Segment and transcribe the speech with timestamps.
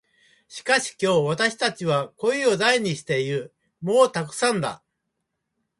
[0.47, 3.53] しかし今日、私たちは声を大にして言う。
[3.81, 4.83] 「もうたくさんだ」。